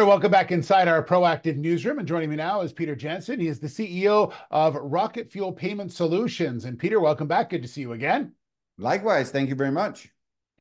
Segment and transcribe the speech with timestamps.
[0.00, 1.98] All right, welcome back inside our proactive newsroom.
[1.98, 3.38] And joining me now is Peter Jensen.
[3.38, 6.64] He is the CEO of Rocket Fuel Payment Solutions.
[6.64, 7.50] And Peter, welcome back.
[7.50, 8.32] Good to see you again.
[8.78, 9.30] Likewise.
[9.30, 10.08] Thank you very much.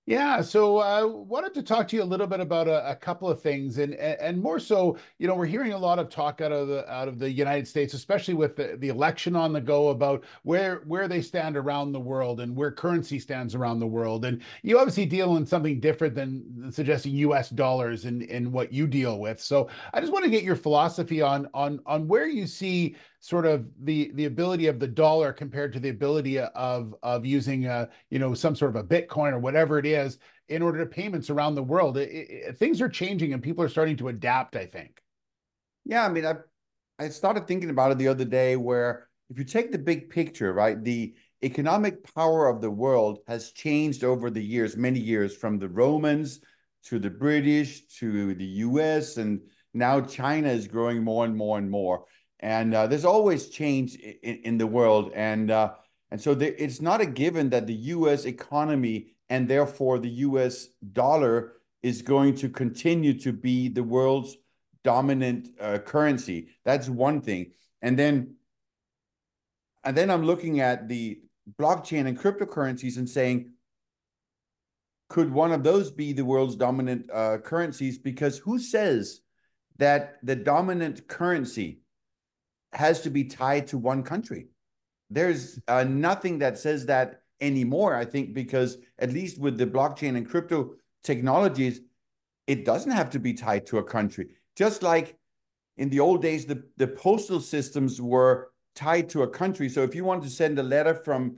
[0.05, 2.95] Yeah, so I uh, wanted to talk to you a little bit about a, a,
[2.95, 6.41] couple of things, and and more so, you know, we're hearing a lot of talk
[6.41, 9.61] out of the out of the United States, especially with the, the election on the
[9.61, 13.85] go, about where where they stand around the world and where currency stands around the
[13.85, 14.25] world.
[14.25, 17.51] And you obviously deal in something different than suggesting U.S.
[17.51, 19.39] dollars in in what you deal with.
[19.39, 23.45] So I just want to get your philosophy on on on where you see sort
[23.45, 27.89] of the the ability of the dollar compared to the ability of of using a
[28.09, 31.29] you know some sort of a bitcoin or whatever it is in order to payments
[31.29, 34.65] around the world it, it, things are changing and people are starting to adapt i
[34.65, 35.01] think.
[35.85, 36.35] Yeah i mean i
[36.97, 40.53] i started thinking about it the other day where if you take the big picture
[40.53, 45.59] right the economic power of the world has changed over the years many years from
[45.59, 46.39] the romans
[46.85, 49.41] to the british to the us and
[49.73, 52.05] now china is growing more and more and more
[52.39, 55.73] and uh, there's always change in, in the world and uh,
[56.11, 58.25] and so there, it's not a given that the U.S.
[58.25, 60.67] economy and therefore the U.S.
[60.93, 64.35] dollar is going to continue to be the world's
[64.83, 66.49] dominant uh, currency.
[66.65, 68.35] That's one thing, and then
[69.83, 71.21] and then I'm looking at the
[71.57, 73.51] blockchain and cryptocurrencies and saying,
[75.09, 77.97] could one of those be the world's dominant uh, currencies?
[77.97, 79.21] Because who says
[79.77, 81.81] that the dominant currency
[82.73, 84.47] has to be tied to one country.
[85.09, 90.17] There's uh, nothing that says that anymore, I think, because at least with the blockchain
[90.17, 91.81] and crypto technologies,
[92.47, 94.29] it doesn't have to be tied to a country.
[94.55, 95.17] Just like
[95.77, 99.69] in the old days, the, the postal systems were tied to a country.
[99.69, 101.37] So if you wanted to send a letter from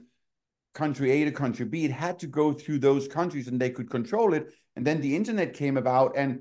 [0.74, 3.90] country A to country B, it had to go through those countries and they could
[3.90, 4.52] control it.
[4.76, 6.40] And then the internet came about and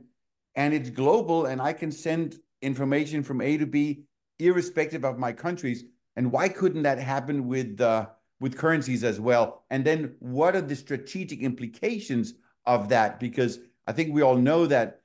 [0.56, 4.04] and it's global and I can send information from A to B
[4.46, 5.84] irrespective of my countries.
[6.16, 8.08] And why couldn't that happen with uh,
[8.40, 9.64] with currencies as well?
[9.70, 12.34] And then what are the strategic implications
[12.66, 13.20] of that?
[13.20, 15.02] Because I think we all know that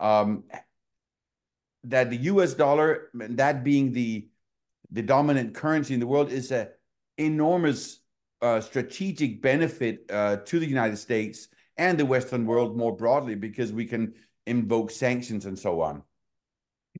[0.00, 0.44] um,
[1.84, 2.54] that the U.S.
[2.54, 4.28] dollar, that being the
[4.90, 6.70] the dominant currency in the world, is a
[7.18, 8.00] enormous
[8.40, 13.72] uh, strategic benefit uh, to the United States and the Western world more broadly because
[13.72, 14.14] we can
[14.46, 16.02] invoke sanctions and so on.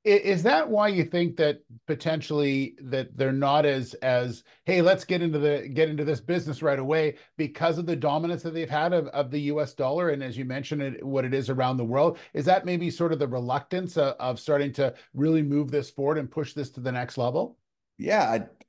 [0.05, 5.23] Is that why you think that potentially that they're not as as hey let's get
[5.23, 8.93] into the get into this business right away because of the dominance that they've had
[8.93, 9.75] of, of the U.S.
[9.75, 12.91] dollar and as you mentioned it what it is around the world is that maybe
[12.91, 16.71] sort of the reluctance of, of starting to really move this forward and push this
[16.71, 17.59] to the next level?
[17.99, 18.23] Yeah,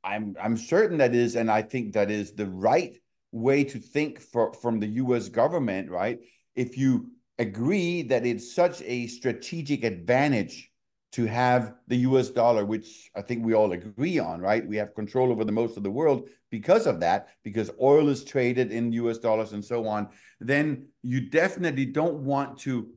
[0.04, 2.98] I, I'm I'm certain that is, and I think that is the right
[3.32, 5.30] way to think for from the U.S.
[5.30, 5.92] government.
[5.92, 6.20] Right,
[6.56, 10.69] if you agree that it's such a strategic advantage
[11.12, 14.66] to have the US dollar, which I think we all agree on, right?
[14.66, 18.24] We have control over the most of the world because of that, because oil is
[18.24, 20.10] traded in US dollars and so on,
[20.40, 22.90] then you definitely don't want to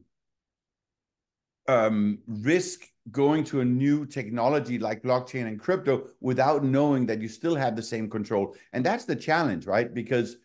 [1.68, 7.28] um, risk going to a new technology like blockchain and crypto without knowing that you
[7.28, 8.54] still have the same control.
[8.72, 9.92] And that's the challenge, right?
[9.92, 10.36] Because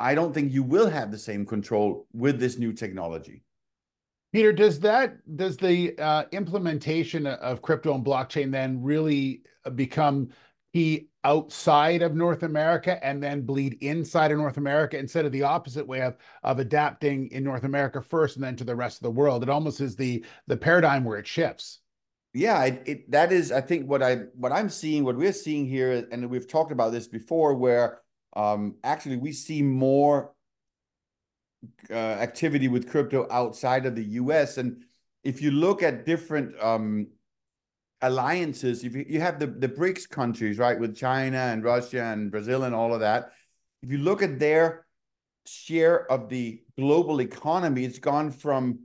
[0.00, 3.42] I don't think you will have the same control with this new technology.
[4.32, 9.42] Peter, does that does the uh, implementation of crypto and blockchain then really
[9.74, 10.28] become
[10.74, 15.42] key outside of North America and then bleed inside of North America instead of the
[15.42, 19.02] opposite way of of adapting in North America first and then to the rest of
[19.02, 19.42] the world?
[19.42, 21.80] It almost is the the paradigm where it shifts.
[22.34, 25.66] Yeah, it, it that is I think what I what I'm seeing, what we're seeing
[25.66, 28.02] here, and we've talked about this before, where
[28.36, 30.34] um, actually we see more
[31.90, 34.58] uh, activity with crypto outside of the US.
[34.58, 34.84] And
[35.24, 37.08] if you look at different um,
[38.02, 42.30] alliances, if you, you have the, the BRICS countries, right, with China and Russia and
[42.30, 43.32] Brazil and all of that,
[43.82, 44.86] if you look at their
[45.46, 48.80] share of the global economy, it's gone from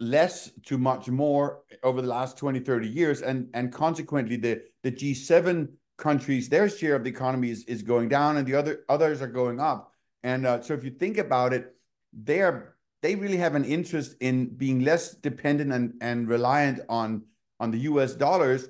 [0.00, 3.22] less to much more over the last 20, 30 years.
[3.22, 8.08] And, and consequently, the, the G7 countries, their share of the economy is, is going
[8.08, 9.91] down and the other others are going up.
[10.22, 11.74] And uh, so if you think about it,
[12.12, 17.24] they are they really have an interest in being less dependent and, and reliant on
[17.58, 18.68] on the US dollars.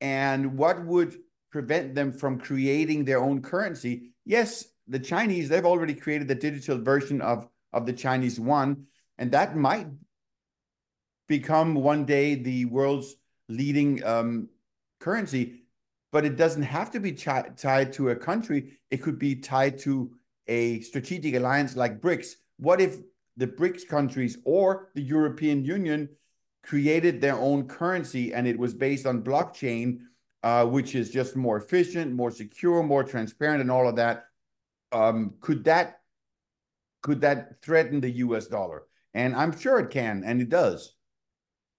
[0.00, 1.16] And what would
[1.50, 4.12] prevent them from creating their own currency?
[4.24, 8.86] Yes, the Chinese, they've already created the digital version of, of the Chinese one,
[9.18, 9.86] and that might
[11.26, 13.14] become one day the world's
[13.48, 14.48] leading um,
[15.00, 15.62] currency,
[16.12, 18.78] but it doesn't have to be tied to a country.
[18.90, 20.12] It could be tied to
[20.46, 22.98] a strategic alliance like BRICS, what if
[23.36, 26.08] the BRICS countries or the European Union
[26.62, 29.98] created their own currency, and it was based on blockchain,
[30.42, 34.24] uh, which is just more efficient, more secure, more transparent, and all of that.
[34.92, 36.00] Um, could that
[37.02, 38.46] could that threaten the U.S.
[38.46, 38.84] dollar?
[39.12, 40.93] And I'm sure it can, and it does.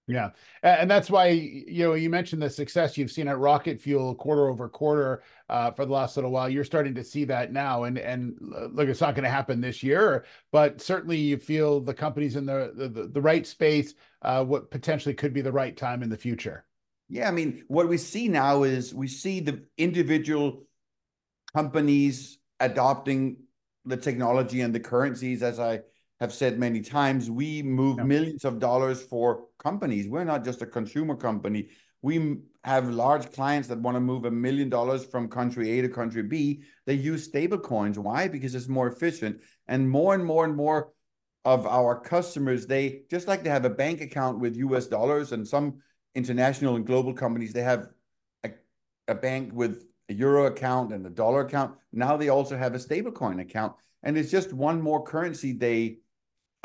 [0.08, 0.30] Yeah,
[0.62, 4.48] and that's why you know you mentioned the success you've seen at Rocket Fuel quarter
[4.48, 6.48] over quarter uh, for the last little while.
[6.48, 8.36] You're starting to see that now, and and
[8.70, 12.46] look, it's not going to happen this year, but certainly you feel the company's in
[12.46, 13.94] the the, the right space.
[14.22, 16.64] Uh, what potentially could be the right time in the future.
[17.08, 20.66] Yeah, I mean, what we see now is we see the individual
[21.52, 23.38] companies adopting
[23.84, 25.80] the technology and the currencies, as I
[26.20, 28.04] have said many times, we move yeah.
[28.04, 30.08] millions of dollars for companies.
[30.08, 31.68] We're not just a consumer company.
[32.02, 35.88] We have large clients that want to move a million dollars from country A to
[35.88, 36.62] country B.
[36.86, 37.98] They use stable coins.
[37.98, 38.28] Why?
[38.28, 39.40] Because it's more efficient.
[39.68, 40.92] And more and more and more
[41.44, 45.46] of our customers, they just like to have a bank account with US dollars and
[45.46, 45.80] some
[46.14, 47.88] international and global companies, they have
[48.42, 48.50] a,
[49.06, 51.76] a bank with a euro account and a dollar account.
[51.92, 53.74] Now they also have a stablecoin account.
[54.02, 55.98] And it's just one more currency they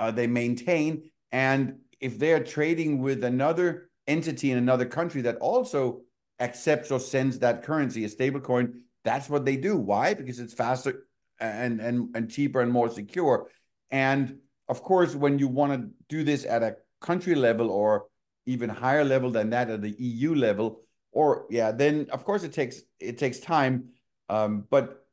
[0.02, 1.12] uh, they maintain.
[1.32, 6.02] And if they're trading with another entity in another country that also
[6.40, 9.78] accepts or sends that currency, a stable coin, that's what they do.
[9.78, 10.16] Why?
[10.16, 11.06] Because it's faster
[11.40, 13.48] and and and cheaper and more secure.
[13.92, 18.08] And of course, when you want to do this at a country level or
[18.48, 20.82] even higher level than that at the EU level,
[21.12, 23.90] or yeah, then of course it takes it takes time.
[24.30, 25.06] Um, but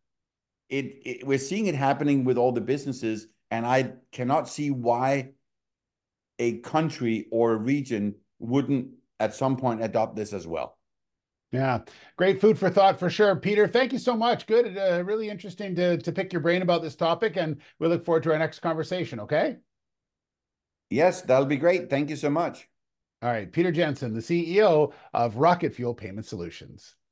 [0.70, 5.30] it, it we're seeing it happening with all the businesses and I cannot see why
[6.38, 10.78] a country or a region wouldn't at some point adopt this as well.
[11.50, 11.80] Yeah,
[12.16, 13.34] great food for thought for sure.
[13.34, 14.46] Peter, thank you so much.
[14.46, 14.76] Good.
[14.76, 18.22] Uh, really interesting to, to pick your brain about this topic, and we look forward
[18.24, 19.18] to our next conversation.
[19.20, 19.56] Okay.
[20.90, 21.88] Yes, that'll be great.
[21.88, 22.68] Thank you so much.
[23.22, 23.50] All right.
[23.50, 26.94] Peter Jensen, the CEO of Rocket Fuel Payment Solutions.